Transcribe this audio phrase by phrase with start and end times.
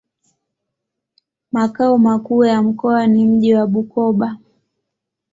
[1.51, 4.37] Makao makuu ya mkoa ni mji wa Bukoba.